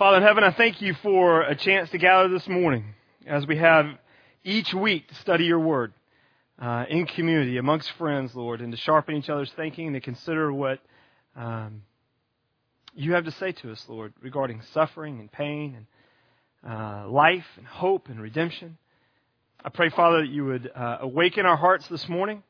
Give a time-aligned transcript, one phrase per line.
[0.00, 2.94] Father in heaven, I thank you for a chance to gather this morning
[3.26, 3.84] as we have
[4.42, 5.92] each week to study your word
[6.58, 10.50] uh, in community, amongst friends, Lord, and to sharpen each other's thinking and to consider
[10.54, 10.78] what
[11.36, 11.82] um,
[12.94, 15.76] you have to say to us, Lord, regarding suffering and pain
[16.64, 18.78] and uh, life and hope and redemption.
[19.62, 22.42] I pray, Father, that you would uh, awaken our hearts this morning,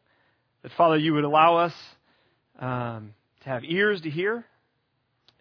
[0.62, 1.75] that, Father, you would allow us
[2.61, 4.45] um, to have ears to hear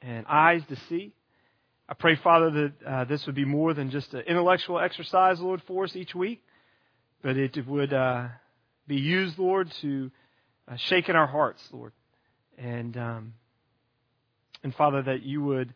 [0.01, 1.13] and eyes to see
[1.89, 5.59] I pray, Father, that uh, this would be more than just an intellectual exercise, Lord,
[5.65, 6.43] for us each week,
[7.23, 8.27] but it would uh,
[8.87, 10.11] be used, Lord, to
[10.67, 11.93] uh, shake in our hearts, Lord.
[12.59, 13.33] And, um,
[14.63, 15.73] and Father, that you would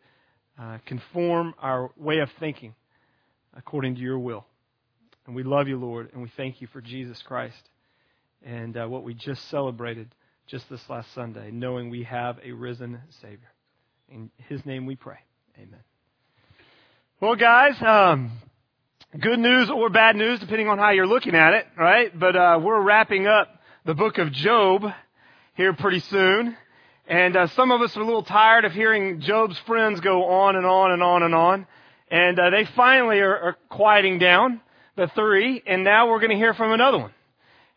[0.56, 2.76] uh, conform our way of thinking
[3.56, 4.46] according to your will.
[5.26, 7.70] And we love you, Lord, and we thank you for Jesus Christ
[8.44, 10.14] and uh, what we just celebrated
[10.46, 13.50] just this last Sunday, knowing we have a risen Savior.
[14.08, 15.18] In his name we pray.
[15.58, 15.80] Amen.
[17.20, 18.32] Well, guys, um,
[19.18, 22.10] good news or bad news, depending on how you're looking at it, right?
[22.18, 23.48] But uh, we're wrapping up
[23.84, 24.82] the book of Job
[25.54, 26.56] here pretty soon.
[27.06, 30.56] And uh, some of us are a little tired of hearing Job's friends go on
[30.56, 31.66] and on and on and on.
[32.10, 34.60] And uh, they finally are, are quieting down,
[34.96, 37.12] the three, and now we're going to hear from another one.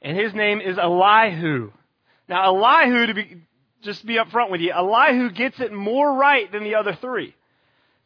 [0.01, 1.71] And his name is Elihu.
[2.27, 3.41] Now, Elihu, to be,
[3.83, 7.35] just to be upfront with you, Elihu gets it more right than the other three.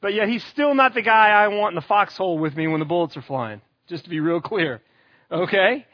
[0.01, 2.79] But yet he's still not the guy I want in the foxhole with me when
[2.79, 3.61] the bullets are flying.
[3.87, 4.81] Just to be real clear.
[5.31, 5.85] Okay?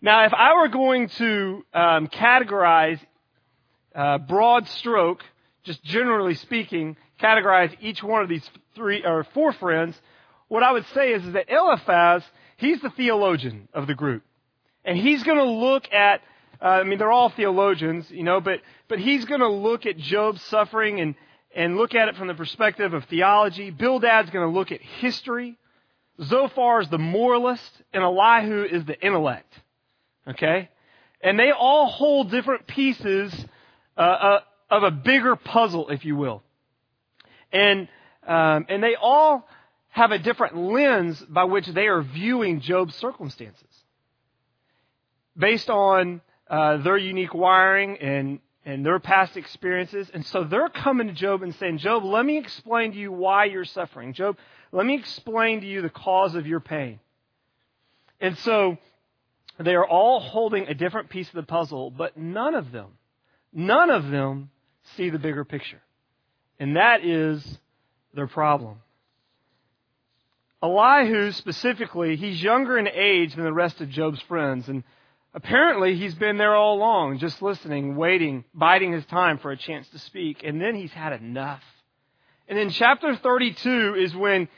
[0.00, 2.98] Now, if I were going to um, categorize
[3.94, 5.22] uh, broad stroke,
[5.62, 10.00] just generally speaking, categorize each one of these three or four friends,
[10.48, 12.22] what I would say is, is that Eliphaz,
[12.56, 14.22] he's the theologian of the group.
[14.84, 16.22] And he's going to look at,
[16.62, 19.98] uh, I mean, they're all theologians, you know, but, but he's going to look at
[19.98, 21.14] Job's suffering and,
[21.54, 23.70] and look at it from the perspective of theology.
[23.70, 25.58] Bildad's going to look at history.
[26.22, 29.52] Zophar is the moralist, and Elihu is the intellect.
[30.28, 30.68] Okay?
[31.22, 33.32] And they all hold different pieces
[33.96, 34.40] uh, uh,
[34.70, 36.42] of a bigger puzzle, if you will.
[37.52, 37.88] And,
[38.26, 39.48] um, and they all
[39.88, 43.66] have a different lens by which they are viewing Job's circumstances.
[45.36, 50.10] Based on uh, their unique wiring and, and their past experiences.
[50.12, 53.46] And so they're coming to Job and saying, Job, let me explain to you why
[53.46, 54.12] you're suffering.
[54.12, 54.36] Job,
[54.72, 57.00] let me explain to you the cause of your pain.
[58.20, 58.76] And so
[59.58, 62.88] they are all holding a different piece of the puzzle, but none of them,
[63.52, 64.50] none of them
[64.96, 65.80] see the bigger picture.
[66.58, 67.58] And that is
[68.14, 68.80] their problem.
[70.62, 74.68] Elihu specifically, he's younger in age than the rest of Job's friends.
[74.68, 74.84] And
[75.32, 79.88] Apparently, he's been there all along, just listening, waiting, biding his time for a chance
[79.90, 81.62] to speak, and then he's had enough.
[82.48, 84.48] And in chapter 32 is when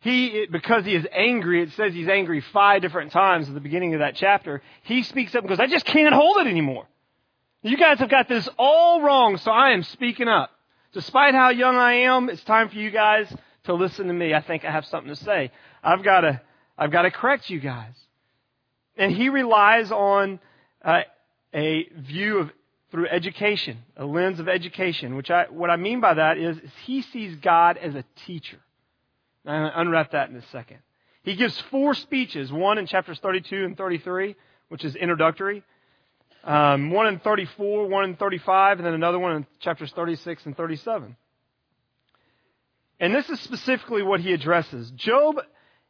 [0.00, 3.94] he, because he is angry, it says he's angry five different times at the beginning
[3.94, 6.86] of that chapter, he speaks up and goes, I just can't hold it anymore.
[7.62, 10.50] You guys have got this all wrong, so I am speaking up.
[10.92, 13.32] Despite how young I am, it's time for you guys
[13.64, 14.34] to listen to me.
[14.34, 15.52] I think I have something to say.
[15.82, 16.40] I've got to,
[16.76, 17.94] I've got to correct you guys.
[18.96, 20.40] And he relies on
[20.82, 21.02] uh,
[21.54, 22.50] a view of
[22.90, 26.70] through education, a lens of education, which I, what I mean by that is, is
[26.84, 28.58] he sees God as a teacher.
[29.44, 30.78] I'm going to unwrap that in a second.
[31.22, 34.36] He gives four speeches, one in chapters 32 and 33,
[34.68, 35.62] which is introductory,
[36.44, 40.56] um, one in 34, one in 35, and then another one in chapters 36 and
[40.56, 41.16] 37.
[43.00, 44.90] And this is specifically what he addresses.
[44.92, 45.40] Job,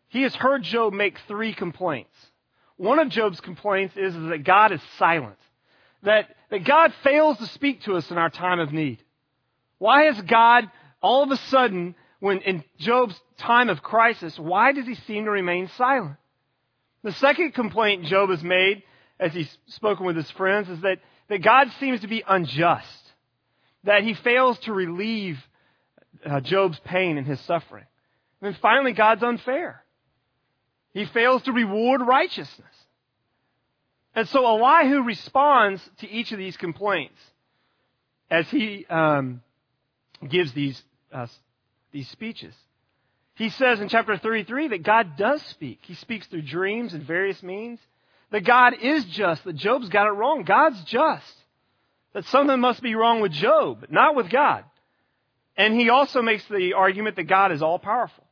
[0.08, 2.16] he has heard Job make three complaints.
[2.76, 5.38] One of Job's complaints is, that God is silent,
[6.02, 9.02] that, that God fails to speak to us in our time of need.
[9.78, 10.70] Why has God
[11.00, 15.30] all of a sudden, when in Job's time of crisis, why does he seem to
[15.30, 16.16] remain silent?
[17.02, 18.82] The second complaint Job has made,
[19.20, 20.98] as he's spoken with his friends, is that,
[21.28, 23.02] that God seems to be unjust,
[23.84, 25.38] that he fails to relieve
[26.24, 27.84] uh, Job's pain and his suffering.
[28.40, 29.84] And then finally, God's unfair.
[30.96, 32.74] He fails to reward righteousness.
[34.14, 37.18] And so Elihu responds to each of these complaints
[38.30, 39.42] as he um,
[40.26, 40.82] gives these,
[41.12, 41.26] uh,
[41.92, 42.54] these speeches.
[43.34, 45.80] He says in chapter 33 that God does speak.
[45.82, 47.78] He speaks through dreams and various means.
[48.30, 50.44] That God is just, that Job's got it wrong.
[50.44, 51.30] God's just.
[52.14, 54.64] That something must be wrong with Job, not with God.
[55.58, 58.24] And he also makes the argument that God is all powerful.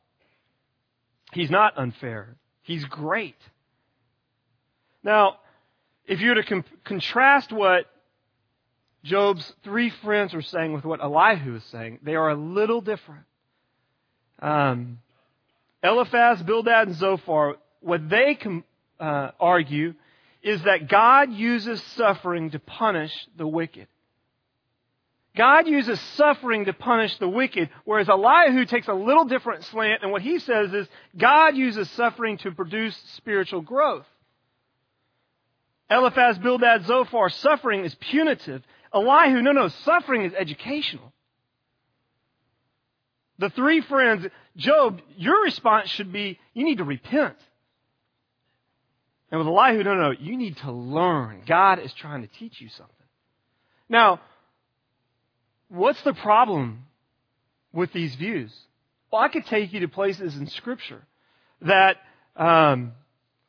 [1.34, 2.38] He's not unfair.
[2.64, 3.36] He's great.
[5.02, 5.36] Now,
[6.06, 7.84] if you were to com- contrast what
[9.04, 13.24] Job's three friends are saying with what Elihu is saying, they are a little different.
[14.40, 15.00] Um,
[15.82, 18.64] Eliphaz, Bildad, and Zophar, what they com-
[18.98, 19.94] uh, argue
[20.42, 23.88] is that God uses suffering to punish the wicked.
[25.36, 30.12] God uses suffering to punish the wicked, whereas Elihu takes a little different slant, and
[30.12, 30.86] what he says is
[31.16, 34.06] God uses suffering to produce spiritual growth.
[35.90, 38.62] Eliphaz, Bildad, Zophar, suffering is punitive.
[38.94, 41.12] Elihu, no, no, suffering is educational.
[43.38, 44.26] The three friends,
[44.56, 47.36] Job, your response should be, you need to repent.
[49.32, 51.42] And with Elihu, no, no, you need to learn.
[51.44, 52.94] God is trying to teach you something.
[53.88, 54.20] Now,
[55.68, 56.86] what's the problem
[57.72, 58.52] with these views?
[59.10, 61.02] Well, I could take you to places in Scripture
[61.62, 61.96] that,
[62.36, 62.92] um,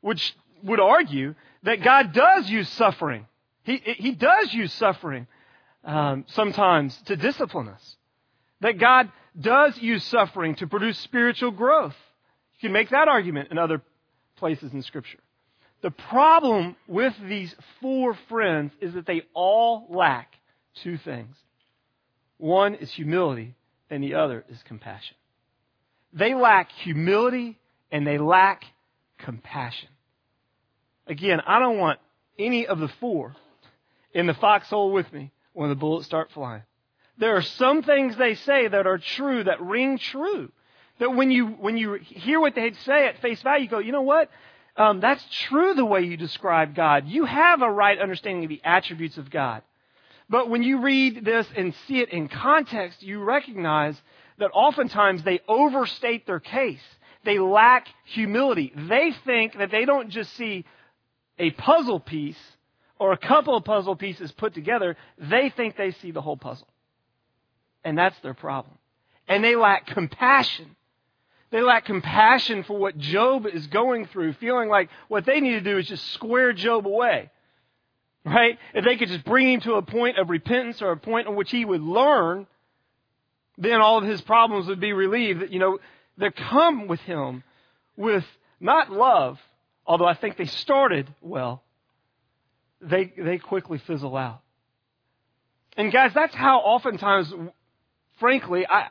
[0.01, 3.27] which would argue that God does use suffering.
[3.63, 5.27] He, he does use suffering
[5.83, 7.97] um, sometimes to discipline us.
[8.61, 11.95] That God does use suffering to produce spiritual growth.
[12.59, 13.81] You can make that argument in other
[14.37, 15.19] places in Scripture.
[15.81, 20.33] The problem with these four friends is that they all lack
[20.75, 21.35] two things.
[22.37, 23.55] One is humility,
[23.89, 25.15] and the other is compassion.
[26.13, 27.59] They lack humility
[27.91, 28.63] and they lack
[29.17, 29.89] compassion.
[31.07, 31.99] Again, I don't want
[32.39, 33.35] any of the four
[34.13, 36.63] in the foxhole with me when the bullets start flying.
[37.17, 40.51] There are some things they say that are true, that ring true.
[40.99, 43.91] That when you, when you hear what they say at face value, you go, you
[43.91, 44.29] know what?
[44.77, 47.07] Um, that's true the way you describe God.
[47.07, 49.61] You have a right understanding of the attributes of God.
[50.29, 53.99] But when you read this and see it in context, you recognize
[54.39, 56.81] that oftentimes they overstate their case.
[57.23, 58.73] They lack humility.
[58.75, 60.65] They think that they don't just see
[61.37, 62.39] a puzzle piece
[62.97, 66.67] or a couple of puzzle pieces put together, they think they see the whole puzzle.
[67.83, 68.77] And that's their problem.
[69.27, 70.75] And they lack compassion.
[71.51, 75.61] They lack compassion for what Job is going through, feeling like what they need to
[75.61, 77.31] do is just square Job away.
[78.25, 78.57] Right?
[78.73, 81.35] If they could just bring him to a point of repentance or a point in
[81.35, 82.47] which he would learn,
[83.57, 85.51] then all of his problems would be relieved.
[85.51, 85.79] You know,
[86.17, 87.43] they come with him
[87.95, 88.25] with
[88.59, 89.37] not love,
[89.85, 91.61] although I think they started well,
[92.81, 94.41] they, they quickly fizzle out.
[95.77, 97.31] And guys, that's how oftentimes,
[98.19, 98.87] frankly, I,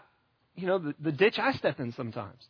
[0.54, 2.46] you know, the, the ditch I step in sometimes.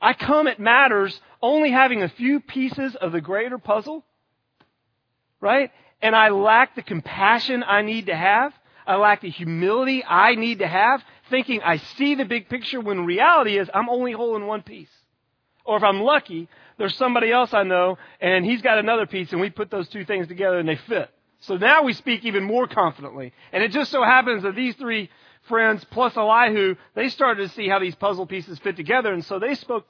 [0.00, 4.04] I come at matters only having a few pieces of the greater puzzle,
[5.40, 5.70] right?
[6.04, 8.52] And I lack the compassion I need to have.
[8.86, 13.06] I lack the humility I need to have, thinking I see the big picture when
[13.06, 14.90] reality is I'm only holding one piece.
[15.64, 16.46] Or if I'm lucky,
[16.76, 20.04] there's somebody else I know and he's got another piece and we put those two
[20.04, 21.08] things together and they fit.
[21.40, 23.32] So now we speak even more confidently.
[23.50, 25.08] And it just so happens that these three
[25.48, 29.38] friends plus Elihu, they started to see how these puzzle pieces fit together and so
[29.38, 29.86] they spoke,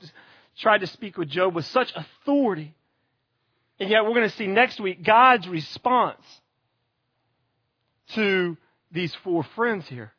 [0.59, 2.77] tried to speak with Job with such authority.
[3.81, 6.23] And yet we're going to see next week God's response
[8.15, 8.57] to
[8.93, 10.13] these four friends here.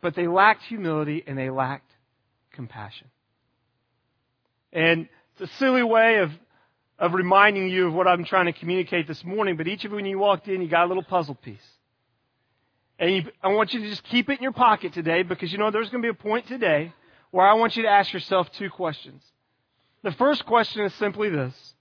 [0.00, 1.90] But they lacked humility and they lacked
[2.52, 3.08] compassion.
[4.72, 6.32] And it's a silly way of,
[6.98, 9.96] of reminding you of what I'm trying to communicate this morning, but each of you,
[9.96, 11.66] when you walked in, you got a little puzzle piece.
[12.98, 15.58] And you, I want you to just keep it in your pocket today because you
[15.58, 16.92] know there's going to be a point today
[17.30, 19.22] where I want you to ask yourself two questions.
[20.02, 21.74] The first question is simply this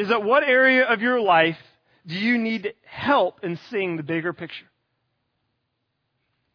[0.00, 1.58] is that what area of your life
[2.06, 4.64] do you need help in seeing the bigger picture?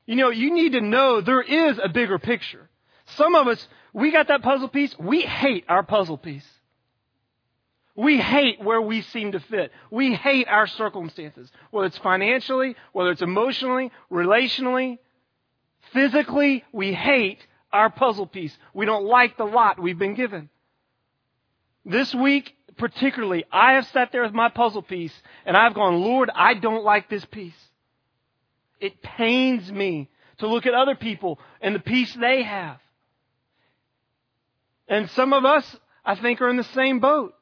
[0.08, 2.70] You know, you need to know there is a bigger picture.
[3.18, 4.98] Some of us, we got that puzzle piece.
[4.98, 6.48] We hate our puzzle piece.
[7.96, 9.72] We hate where we seem to fit.
[9.92, 14.98] We hate our circumstances, whether it's financially, whether it's emotionally, relationally,
[15.94, 16.64] physically.
[16.72, 18.58] We hate our puzzle piece.
[18.74, 20.50] We don't like the lot we've been given.
[21.86, 25.13] This week, particularly, I have sat there with my puzzle piece
[25.46, 27.53] and I've gone, Lord, I don't like this piece.
[28.79, 32.77] It pains me to look at other people and the peace they have.
[34.88, 37.34] And some of us, I think, are in the same boat.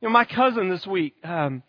[0.00, 1.62] You know, my cousin this week, um,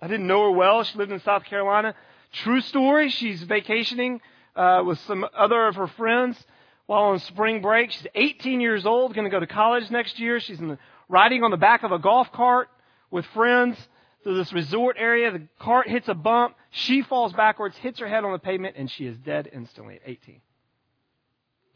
[0.00, 0.82] I didn't know her well.
[0.82, 1.94] She lived in South Carolina.
[2.32, 3.10] True story.
[3.10, 4.20] She's vacationing
[4.54, 6.42] uh, with some other of her friends
[6.86, 7.90] while on spring break.
[7.90, 10.40] She's 18 years old, going to go to college next year.
[10.40, 10.78] She's in the,
[11.08, 12.68] riding on the back of a golf cart
[13.10, 13.76] with friends
[14.24, 15.30] to this resort area.
[15.30, 16.56] The cart hits a bump.
[16.70, 20.02] She falls backwards, hits her head on the pavement, and she is dead instantly at
[20.04, 20.40] 18.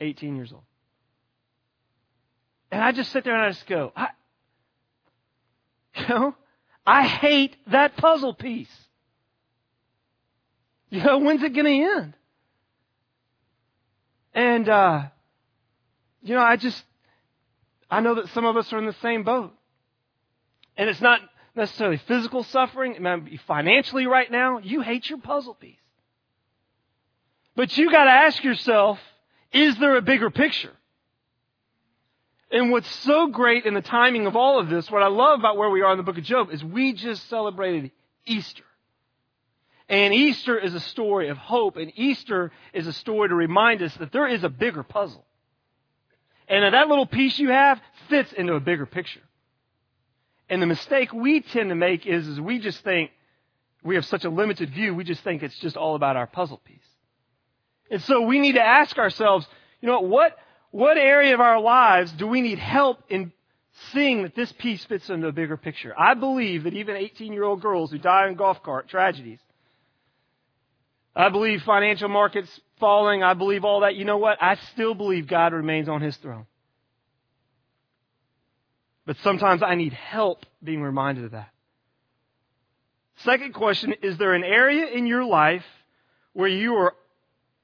[0.01, 0.63] 18 years old.
[2.73, 4.09] And I just sit there and I just go, I,
[5.97, 6.35] you know,
[6.87, 8.71] I hate that puzzle piece.
[10.93, 12.15] You know, when's it going to end?
[14.35, 15.03] And, uh,
[16.21, 16.83] you know, I just,
[17.91, 19.53] I know that some of us are in the same boat.
[20.77, 21.21] And it's not
[21.55, 24.59] necessarily physical suffering, it might be financially right now.
[24.59, 25.77] You hate your puzzle piece.
[27.57, 28.99] But you gotta ask yourself,
[29.53, 30.73] is there a bigger picture?
[32.51, 35.57] And what's so great in the timing of all of this, what I love about
[35.57, 37.91] where we are in the book of Job, is we just celebrated
[38.27, 38.65] Easter.
[39.89, 43.95] And Easter is a story of hope, and Easter is a story to remind us
[43.97, 45.25] that there is a bigger puzzle.
[46.51, 49.21] And that, little piece you have fits into a bigger picture.
[50.49, 53.13] And the mistake we tend to make is, is we just think
[53.85, 56.61] we have such a limited view, we just think it's just all about our puzzle
[56.65, 56.77] piece.
[57.89, 59.47] And so we need to ask ourselves,
[59.81, 60.37] you know, what,
[60.73, 63.33] what area of our lives do we need help in
[63.93, 65.95] seeing that this piece fits into a bigger picture?
[65.97, 69.39] I believe that even 18 year old girls who die in golf cart tragedies,
[71.15, 72.49] I believe financial markets
[72.79, 73.97] falling, I believe all that.
[73.97, 74.43] You know what?
[74.43, 76.47] I still believe God remains on his throne.
[79.07, 81.51] But sometimes I need help being reminded of that.
[83.25, 85.65] Second question Is there an area in your life
[86.33, 86.95] where you are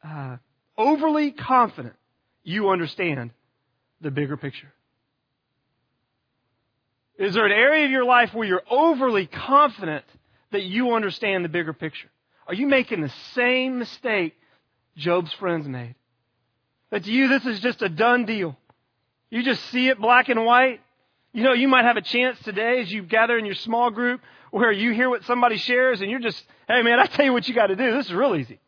[0.04, 0.36] uh,
[0.76, 1.94] overly confident
[2.42, 3.30] you understand
[4.00, 4.72] the bigger picture?
[7.18, 10.04] Is there an area of your life where you're overly confident
[10.52, 12.10] that you understand the bigger picture?
[12.46, 14.34] Are you making the same mistake
[14.96, 15.94] Job's friends made?
[16.90, 18.56] That to you, this is just a done deal.
[19.30, 20.80] You just see it black and white.
[21.32, 24.20] You know, you might have a chance today as you gather in your small group
[24.50, 27.48] where you hear what somebody shares and you're just, hey man, I tell you what
[27.48, 27.92] you got to do.
[27.92, 28.60] This is real easy.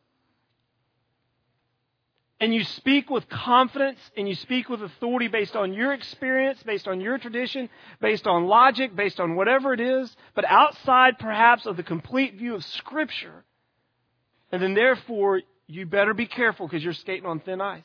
[2.40, 6.86] And you speak with confidence and you speak with authority based on your experience, based
[6.86, 7.68] on your tradition,
[8.00, 12.54] based on logic, based on whatever it is, but outside perhaps of the complete view
[12.54, 13.44] of Scripture.
[14.50, 17.84] And then therefore, you better be careful because you're skating on thin ice.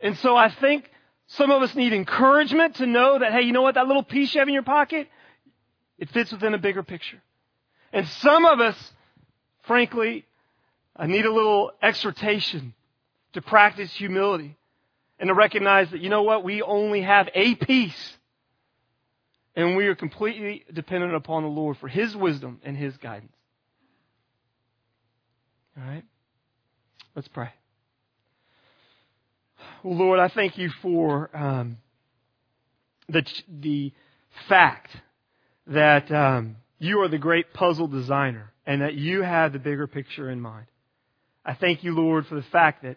[0.00, 0.90] And so I think
[1.28, 3.74] some of us need encouragement to know that, hey, you know what?
[3.74, 5.08] That little piece you have in your pocket,
[5.98, 7.20] it fits within a bigger picture.
[7.92, 8.76] And some of us,
[9.66, 10.24] frankly,
[10.96, 12.74] I need a little exhortation
[13.34, 14.56] to practice humility
[15.18, 16.44] and to recognize that, you know what?
[16.44, 18.16] We only have a piece.
[19.54, 23.32] And we are completely dependent upon the Lord for His wisdom and His guidance.
[25.78, 26.04] All right?
[27.14, 27.50] Let's pray.
[29.84, 31.78] Lord, I thank you for um,
[33.08, 33.92] the, the
[34.48, 34.90] fact
[35.68, 40.30] that um, you are the great puzzle designer and that you have the bigger picture
[40.30, 40.66] in mind.
[41.44, 42.96] I thank you, Lord, for the fact that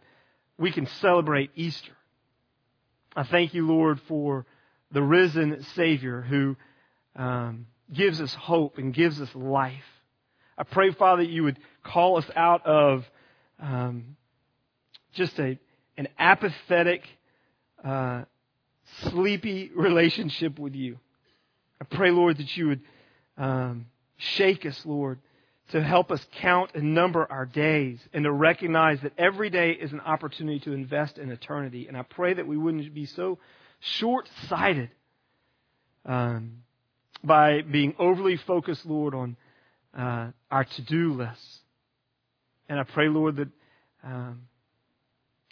[0.58, 1.94] we can celebrate Easter.
[3.16, 4.46] I thank you, Lord, for
[4.92, 6.56] the risen Savior who
[7.16, 9.84] um, gives us hope and gives us life.
[10.62, 13.04] I pray, Father, that you would call us out of
[13.60, 14.16] um,
[15.14, 15.58] just a
[15.98, 17.02] an apathetic,
[17.84, 18.26] uh,
[19.10, 21.00] sleepy relationship with you.
[21.82, 22.82] I pray, Lord, that you would
[23.40, 23.88] um,
[24.18, 25.18] shake us, Lord,
[25.72, 29.92] to help us count and number our days and to recognize that every day is
[29.92, 31.88] an opportunity to invest in eternity.
[31.88, 33.40] And I pray that we wouldn't be so
[33.80, 34.92] short sighted
[36.06, 36.58] um,
[37.24, 39.38] by being overly focused, Lord, on
[39.98, 41.60] uh, our to do lists.
[42.70, 43.50] And I pray, Lord, that
[44.04, 44.44] um,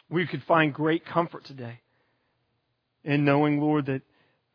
[0.09, 1.81] we could find great comfort today
[3.03, 4.01] in knowing, Lord, that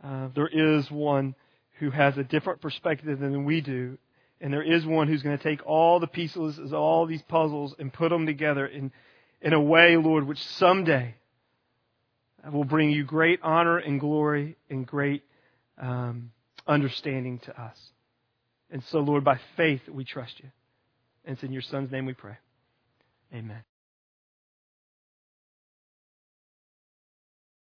[0.02, 1.34] uh, there is one
[1.78, 3.98] who has a different perspective than we do.
[4.40, 7.92] And there is one who's going to take all the pieces, all these puzzles, and
[7.92, 8.92] put them together in,
[9.40, 11.14] in a way, Lord, which someday
[12.52, 15.22] will bring you great honor and glory and great
[15.78, 16.30] um,
[16.66, 17.78] understanding to us.
[18.74, 20.50] And so, Lord, by faith, we trust you.
[21.24, 22.36] And it's in your Son's name we pray.
[23.32, 23.62] Amen.